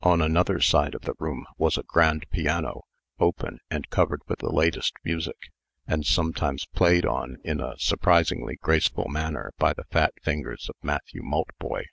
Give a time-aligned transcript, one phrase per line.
[0.00, 2.82] On another side of the room was a grand piano,
[3.20, 5.36] open, and covered with the latest music,
[5.86, 11.22] and sometimes played on in a surprisingly graceful manner by the fat fingers of Matthew
[11.22, 11.84] Maltboy.